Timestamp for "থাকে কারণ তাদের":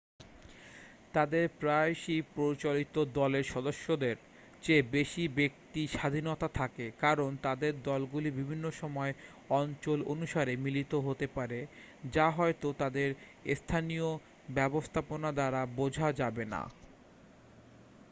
6.53-7.73